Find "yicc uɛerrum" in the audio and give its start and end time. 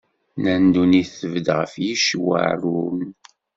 1.83-2.99